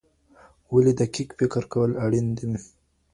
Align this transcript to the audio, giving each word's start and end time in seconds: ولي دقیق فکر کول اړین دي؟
ولي 0.73 0.93
دقیق 1.01 1.29
فکر 1.39 1.63
کول 1.73 1.91
اړین 2.05 2.27
دي؟ 2.37 2.47